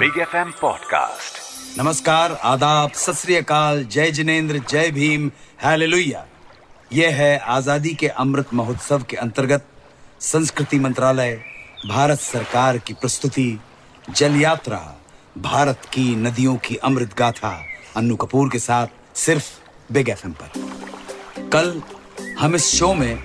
[0.00, 3.26] Big F M podcast नमस्कार, आदाब, सत
[3.90, 5.30] जय जिनेन्द्र, जय भीम,
[5.62, 6.26] हालेलुया।
[6.92, 9.66] यह है आज़ादी के अमृत महोत्सव के अंतर्गत
[10.20, 11.40] संस्कृति मंत्रालय,
[11.88, 13.60] भारत सरकार की प्रस्तुति,
[14.10, 14.96] जल यात्रा,
[15.38, 17.64] भारत की नदियों की अमृत गाथा,
[17.96, 19.50] अन्नू कपूर के साथ सिर्फ़
[19.92, 20.50] बिग एफ़ एम पर।
[21.48, 21.82] कल
[22.38, 23.24] हम इस शो में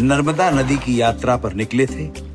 [0.00, 2.25] नर्मदा नदी की यात्रा पर निकले थे।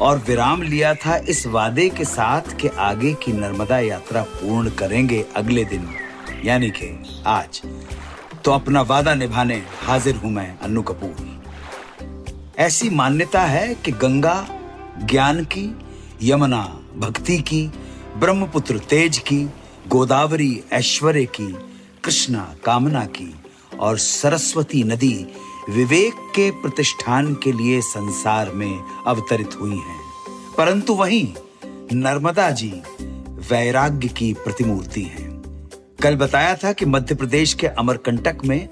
[0.00, 5.24] और विराम लिया था इस वादे के साथ कि आगे की नर्मदा यात्रा पूर्ण करेंगे
[5.36, 5.88] अगले दिन।
[6.44, 7.62] यानी कि आज।
[8.44, 11.38] तो अपना वादा निभाने हाजिर हूँ मैं अन्नू कपूर।
[12.58, 14.48] ऐसी मान्यता है कि गंगा,
[15.04, 15.78] ज्ञान की,
[16.22, 17.72] यमुना, भक्ति की,
[18.16, 19.50] ब्रह्मपुत्र तेज की,
[19.88, 21.56] गोदावरी, ऐश्वर्य की,
[22.04, 23.34] कृष्णा, कामना की
[23.80, 25.26] और सरस्वती नदी
[25.68, 30.00] विवेक के प्रतिष्ठान के लिए संसार में अवतरित हुई हैं।
[30.58, 31.34] परंतु वहीं
[31.92, 32.82] नर्मदा जी
[33.28, 35.42] वैराग्य की प्रतिमूर्ति हैं।
[36.02, 38.68] कल बताया था कि मध्य प्रदेश के अमरकंटक में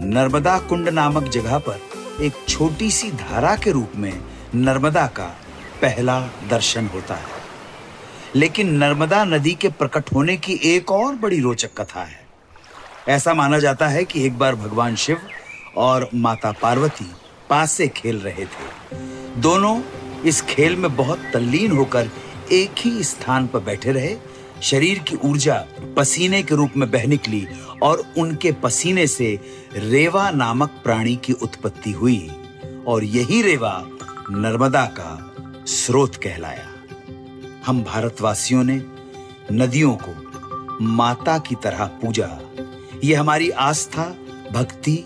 [0.00, 1.80] नर्मदा कुंड नामक जगह पर
[2.22, 4.20] एक छोटी सी धारा के रूप में
[4.54, 5.36] नर्मदा का
[5.82, 7.44] पहला दर्शन होता है।
[8.34, 12.26] लेकिन नर्मदा नदी के प्रकट होने की एक और बड़ी रोचक कथा है।
[13.08, 15.18] ऐसा माना जाता है कि एक बार भगवान शिव
[15.76, 17.10] और माता पार्वती
[17.50, 18.96] पास से खेल रहे थे।
[19.36, 19.82] दोनों
[20.24, 22.10] इस खेल में बहुत तल्लीन होकर
[22.52, 24.16] एक ही स्थान पर बैठे रहे।
[24.62, 27.46] शरीर की ऊर्जा पसीने के रूप में बह निकली
[27.82, 29.40] और उनके पसीने से
[29.72, 32.30] रेवा नामक प्राणी की उत्पत्ति हुई
[32.86, 33.84] और यही रेवा
[34.30, 35.34] नर्मदा का
[35.66, 36.70] स्रोत कहलाया।
[37.66, 38.82] हम भारतवासियों ने
[39.52, 40.14] नदियों को
[40.84, 42.38] माता की तरह पूजा।
[43.04, 44.14] ये हमारी आस्था,
[44.52, 45.04] भक्ति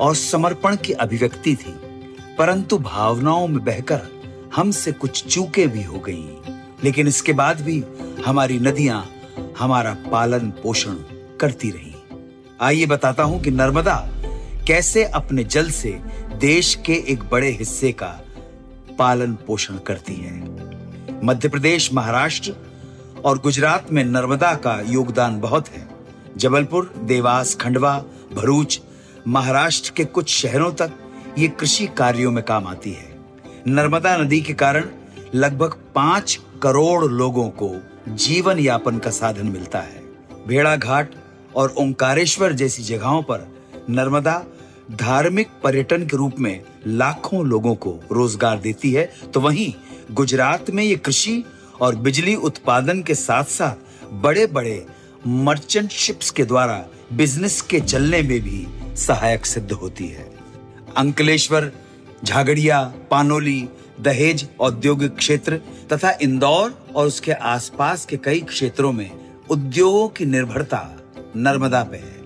[0.00, 1.74] और समर्पण की अभिव्यक्ति थी,
[2.38, 4.00] परंतु भावनाओं में बहकर
[4.54, 6.24] हमसे कुछ चूके भी हो गई।
[6.84, 7.82] लेकिन इसके बाद भी
[8.26, 9.04] हमारी नदियाँ,
[9.58, 10.94] हमारा पालन पोषण
[11.40, 11.94] करती रही।
[12.60, 13.96] आइए बताता हूँ कि नर्मदा
[14.66, 15.90] कैसे अपने जल से
[16.40, 18.08] देश के एक बड़े हिस्से का
[18.98, 22.54] पालन पोषण करती है। मध्य प्रदेश, महाराष्ट्र
[23.24, 25.88] और गुजरात में नर्मदा का योगदान बहुत है।
[26.36, 27.96] जबलपुर, देवास, खंडवा,
[28.34, 28.80] भरूच
[29.28, 30.92] महाराष्ट्र के कुछ शहरों तक
[31.38, 33.08] ये कृषि कार्यों में काम आती है।
[33.66, 34.84] नर्मदा नदी के कारण
[35.34, 37.70] लगभग पाँच करोड़ लोगों को
[38.08, 40.02] जीवन यापन का साधन मिलता है।
[40.48, 41.14] भेड़ा घाट
[41.56, 43.46] और ओंकारेश्वर जैसी जगहों पर
[43.90, 44.42] नर्मदा
[44.92, 49.72] धार्मिक पर्यटन के रूप में लाखों लोगों को रोज़गार देती है। तो वहीं
[50.12, 51.42] गुजरात में ये कृषि
[51.80, 54.84] और बिजली उत्पादन के साथ साथ बड़े बड़े
[55.26, 58.66] मर्चेंट शिप्स के द्वारा बिज़नेस के चलने में भी
[59.06, 60.30] सहायक सिद्ध होती है।
[60.96, 61.72] अंकलेश्वर,
[62.24, 63.68] झागड़िया, पानोली,
[64.00, 65.60] दहेज औद्योगिक क्षेत्र
[65.92, 69.10] तथा इंदौर और उसके आसपास के कई क्षेत्रों में
[69.50, 70.96] उद्योगों की निर्भरता
[71.36, 72.18] नर्मदा पे है।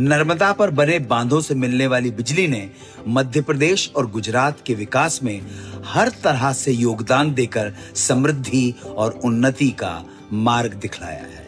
[0.00, 2.70] नर्मदा पर बने बांधों से मिलने वाली बिजली ने
[3.08, 5.40] मध्य प्रदेश और गुजरात के विकास में
[5.84, 11.46] हर तरह से योगदान देकर समृद्धि और उन्नति का मार्ग दिखलाया है।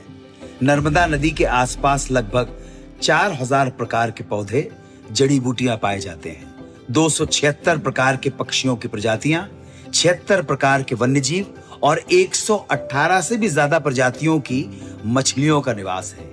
[0.62, 2.60] नर्मदा नदी के आसपास लगभग
[3.04, 4.68] चार हज़ार प्रकार के पौधे
[5.12, 6.54] जड़ी बूटियाँ पाए जाते हैं।
[6.90, 9.48] दो सौ छिहत्तर प्रकार के पक्षियों की प्रजातियाँ,
[9.94, 14.64] छिहत्तर प्रकार के वन्य जीव और 118 से भी ज़्यादा प्रजातियों की
[15.06, 16.26] मछलियों का निवास है।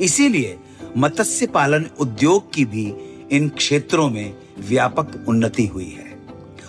[0.00, 0.56] इसीलिए
[0.96, 2.86] मत्स्य पालन उद्योग की भी
[3.32, 6.16] इन क्षेत्रों में व्यापक उन्नति हुई है।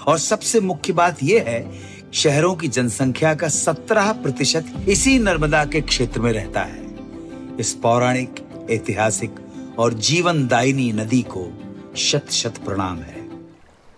[0.08, 1.72] और सबसे मुख्य बात यह है,
[2.14, 8.46] शहरों की जनसंख्या का 17 प्रतिशत इसी नर्मदा के क्षेत्र में रहता है। इस पौराणिक,
[8.70, 9.36] ऐतिहासिक
[9.80, 11.52] और जीवनदायिनी नदी को
[11.98, 13.28] शत शत प्रणाम है।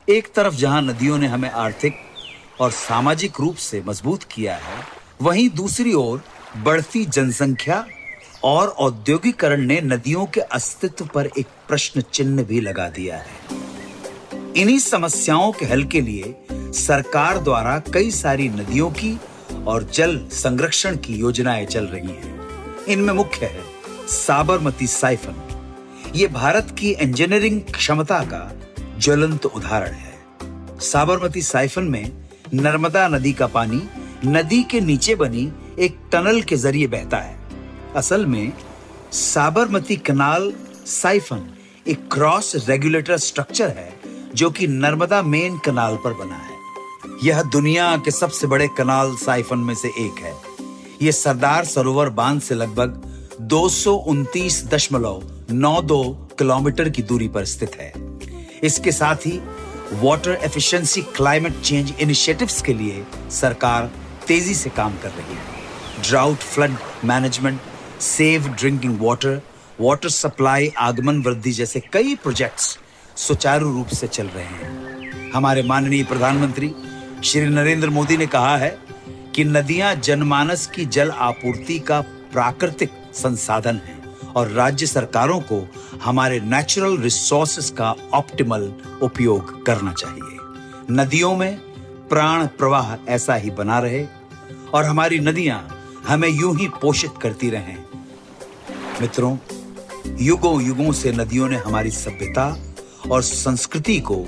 [0.10, 1.96] एक तरफ़ जहाँ नदियों ने हमें आर्थिक
[2.62, 4.84] और सामाजिक रूप से मज़बूत किया है,
[5.22, 6.24] वहीं दूसरी ओर
[6.58, 7.86] बढ़ती जनसंख्या
[8.44, 13.60] और औद्योगिकरण ने नदियों के अस्तित्व पर एक प्रश्न चिन्ह भी लगा दिया है।
[14.58, 19.20] इन्हीं समस्याओं के हल के लिए सरकार द्वारा कई सारी नदियों की
[19.68, 23.64] और जल संरक्षण की योजनाएँ चल रही हैं। इनमें मुख्य है
[24.08, 25.51] साबरमती साइफन।
[26.16, 28.52] ये भारत की इंजीनियरिंग क्षमता का
[29.00, 32.12] ज्वलंत उदाहरण है। साबरमती साइफन में
[32.54, 33.82] नर्मदा नदी का पानी
[34.26, 37.40] नदी के नीचे बनी एक टनल के ज़रिए बहता है।
[37.96, 38.54] असल में
[39.12, 40.54] साबरमती कनाल
[40.86, 41.54] साइफन
[41.88, 44.00] एक क्रॉस रेगुलेटर स्ट्रक्चर है
[44.36, 46.58] जो कि नर्मदा मेन कनाल पर बना है।
[47.24, 50.34] यह दुनिया के सबसे बड़े कनाल साइफन में से एक है।
[51.02, 53.02] यह सरदार सरोवर बाँध से लगभग
[53.42, 53.70] दो
[55.52, 57.94] किलोमीटर की दूरी पर स्थित है।
[58.64, 59.40] इसके साथ ही
[59.94, 63.92] water efficiency climate change initiatives के लिए सरकार
[64.28, 66.76] तेज़ी से काम कर रही है। Drought flood
[67.06, 67.60] management
[68.02, 69.42] safe drinking water
[69.82, 72.80] water supply आगमन वृद्धि जैसे कई प्रोजेक्ट्स
[73.16, 76.74] सुचारू रूप से चल रहे हैं। हमारे माननीय प्रधानमंत्री
[77.24, 78.78] श्री नरेंद्र मोदी ने कहा है
[79.36, 84.01] कि नदियाँ जनमानस की जल आपूर्ति का प्राकृतिक संसाधन है।
[84.36, 85.68] और राज्य सरकारों को
[86.04, 90.38] हमारे नेचुरल रिसोर्सेस का ऑप्टिमल उपयोग करना चाहिए।
[90.92, 91.60] नदियों में
[92.10, 94.06] प्राण प्रवाह ऐसा ही बना रहे
[94.74, 95.60] और हमारी नदियाँ
[96.08, 97.78] हमें यूँ ही पोषित करती रहें।
[99.02, 99.38] मित्रों,
[100.20, 102.48] युगों युगों से नदियों ने हमारी सभ्यता
[103.12, 104.26] और संस्कृति को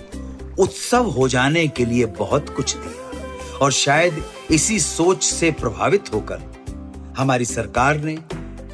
[0.59, 6.51] उत्सव हो जाने के लिए बहुत कुछ दिया और शायद इसी सोच से प्रभावित होकर
[7.17, 8.17] हमारी सरकार ने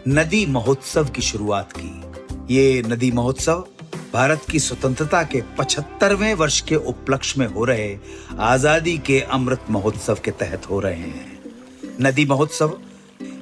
[0.09, 3.65] नदी महोत्सव की शुरुआत की। ये नदी महोत्सव
[4.13, 7.97] भारत की स्वतंत्रता के 75वें वर्ष के उपलक्ष्य में हो रहे
[8.39, 11.39] आज़ादी के अमृत महोत्सव के तहत हो रहे हैं।
[12.01, 12.77] नदी महोत्सव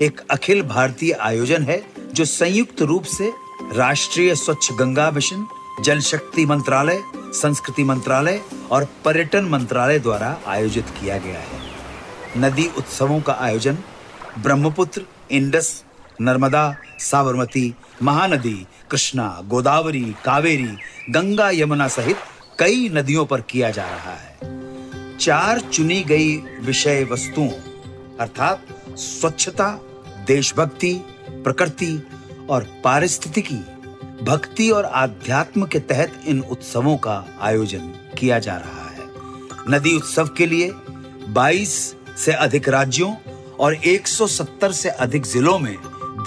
[0.02, 1.82] एक अखिल भारतीय आयोजन है,
[2.14, 3.32] जो संयुक्त रूप से
[3.74, 5.48] राष्ट्रीय स्वच्छ गंगा मिशन,
[5.84, 8.42] जल शक्ति मंत्रालय, संस्कृति मंत्रालय
[8.72, 11.66] और पर्यटन मंत्रालय द्वारा आयोजित किया गया है।
[12.38, 13.78] नदी उत्सवों का आयोजन
[14.40, 15.84] ब्रह्मपुत्र, इंडस
[16.22, 20.78] नर्मदा, साबरमती, महानदी, कृष्णा, गोदावरी, कावेरी,
[21.10, 22.18] गंगा यमुना सहित
[22.60, 24.38] कई नदियों पर किया जा रहा है।
[25.18, 27.50] चार चुनी गई विषय वस्तुओं,
[28.20, 28.68] अर्थात
[28.98, 29.82] स्वच्छता,
[30.28, 32.08] देशभक्ति, प्रकृति
[32.50, 33.60] और पारिस्थितिकी,
[34.24, 39.10] भक्ति और आध्यात्म के तहत इन उत्सवों का आयोजन किया जा रहा है।
[39.70, 40.72] नदी उत्सव के लिए
[41.30, 43.16] 22 से अधिक राज्यों
[43.60, 45.78] और 170 से अधिक जिलों में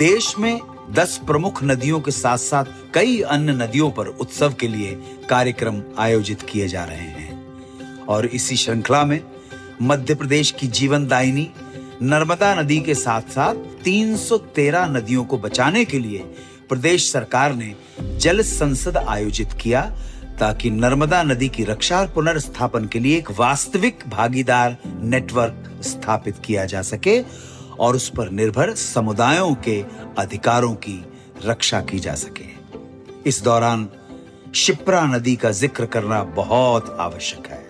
[0.01, 0.61] देश में
[0.95, 2.65] 10 प्रमुख नदियों के साथ साथ
[2.95, 4.93] कई अन्य नदियों पर उत्सव के लिए
[5.31, 9.21] कार्यक्रम आयोजित किए जा रहे हैं। और इसी श्रृंखला में
[9.83, 11.49] मध्य प्रदेश की जीवन दायिनी
[12.03, 13.55] नर्मदा नदी के साथ साथ
[13.85, 16.19] 313 नदियों को बचाने के लिए
[16.69, 17.75] प्रदेश सरकार ने
[18.17, 19.83] जल संसद आयोजित किया
[20.41, 26.65] ताकि नर्मदा नदी की रक्षा और पुनर्स्थापन के लिए एक वास्तविक भागीदार नेटवर्क स्थापित किया
[26.65, 27.23] जा सके
[27.81, 29.81] और उस पर निर्भर समुदायों के
[30.19, 31.05] अधिकारों की
[31.45, 32.49] रक्षा की जा सके।
[33.27, 33.89] इस दौरान
[34.55, 37.65] शिप्रा नदी का ज़िक्र करना बहुत आवश्यक है।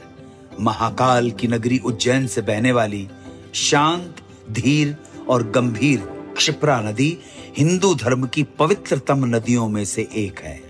[0.61, 3.09] महाकाल की नगरी उज्जैन से बहने वाली
[3.55, 4.17] शांत,
[4.51, 4.97] धीर
[5.29, 6.01] और गंभीर
[6.37, 7.17] क्षिप्रा नदी
[7.59, 10.61] हिंदू धर्म की पवित्रतम नदियों में से एक है।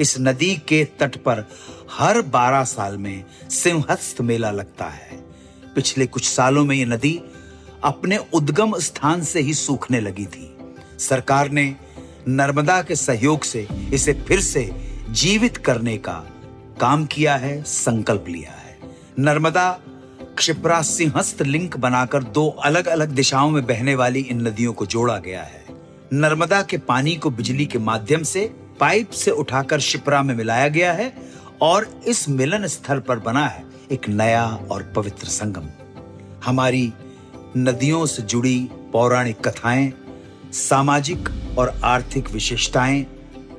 [0.00, 1.44] इस नदी के तट पर
[1.90, 5.16] हर 12 साल में सिंहस्थ मेला लगता है।
[5.74, 7.20] पिछले कुछ सालों में ये नदी
[7.84, 10.56] अपने उद्गम स्थान से ही सूखने लगी थी।
[10.98, 11.76] सरकार ने
[12.28, 14.70] नर्मदा के सहयोग से इसे फिर से
[15.10, 16.24] जीवित करने का
[16.80, 18.78] काम किया है, संकल्प लिया है।
[19.18, 19.80] नर्मदा
[20.38, 25.18] क्षिप्रा सिंहस्थ लिंक बनाकर दो अलग अलग दिशाओं में बहने वाली इन नदियों को जोड़ा
[25.18, 25.64] गया है।
[26.12, 30.92] नर्मदा के पानी को बिजली के माध्यम से, पाइप से उठाकर शिप्रा में मिलाया गया
[30.92, 31.14] है
[31.60, 35.68] और इस मिलन स्थल पर बना है एक नया और पवित्र संगम।
[36.44, 36.92] हमारी
[37.56, 39.92] नदियों से जुड़ी पौराणिक कथाएँ,
[40.52, 41.28] सामाजिक
[41.58, 43.06] और आर्थिक विशेषताएँ,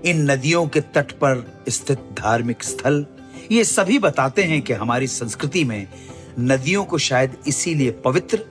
[0.05, 3.05] इन नदियों के तट पर स्थित धार्मिक स्थल,
[3.51, 5.87] ये सभी बताते हैं कि हमारी संस्कृति में
[6.39, 8.45] नदियों को शायद इसीलिए पवित्र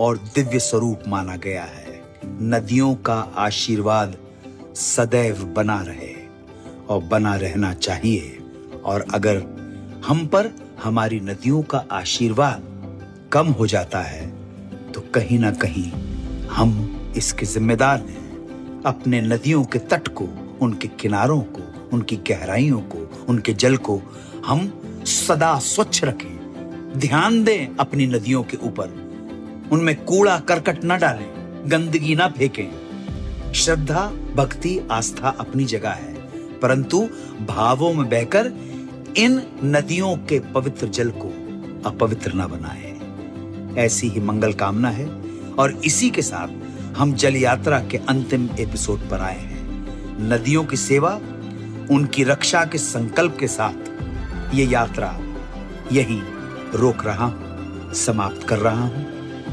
[0.00, 4.16] और दिव्य स्वरूप माना गया है। नदियों का आशीर्वाद
[4.76, 6.14] सदैव बना रहे
[6.88, 8.38] और बना रहना चाहिए।
[8.84, 9.36] और अगर
[10.06, 10.50] हम पर
[10.82, 12.62] हमारी नदियों का आशीर्वाद
[13.32, 14.39] कम हो जाता है
[14.94, 15.92] तो कहीं ना कहीं
[16.46, 18.30] हम इसके जिम्मेदार हैं।
[18.86, 20.28] अपने नदियों के तट को,
[20.60, 24.02] उनके किनारों को, उनकी गहराइयों को, उनके जल को
[24.46, 26.40] हम सदा स्वच्छ रखें।
[26.96, 29.10] ध्यान दें अपनी नदियों के ऊपर।
[29.72, 31.32] उनमें कूड़ा करकट न डालें,
[31.66, 32.90] गंदगी ना फेंकें।
[33.52, 36.14] श्रद्धा, भक्ति, आस्था अपनी जगह है।
[36.58, 37.08] परंतु
[37.48, 38.52] भावों में बहकर
[39.16, 41.28] इन नदियों के पवित्र जल को
[41.88, 42.89] अपवित्र ना बनाए।
[43.78, 45.06] ऐसी ही मंगल कामना है
[45.58, 50.76] और इसी के साथ हम जल यात्रा के अंतिम एपिसोड पर आए हैं। नदियों की
[50.76, 51.20] सेवा,
[51.90, 55.18] उनकी रक्षा के संकल्प के साथ ये यात्रा
[55.92, 56.20] यही
[56.74, 59.04] रोक रहा हूँ, समाप्त कर रहा हूँ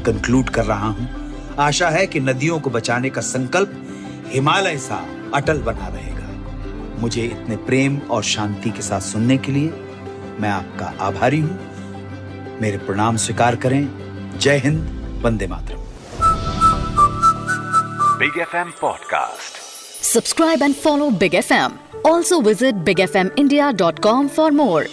[0.02, 1.08] कंक्लूड कर रहा हूँ।
[1.58, 3.72] आशा है कि नदियों को बचाने का संकल्प
[4.26, 9.68] हिमालय सा अटल बना रहेगा। मुझे इतने प्रेम और शांति के साथ सुनने के लिए
[10.40, 11.58] मैं आपका आभारी हूँ।
[12.60, 14.07] मेरे प्रणाम स्वीकार करें।
[14.40, 15.78] जय हिंद वंदे मातरम।
[18.18, 19.56] Big F M podcast
[20.04, 24.50] subscribe and follow big F M also visit big F M India dot com for
[24.52, 24.86] more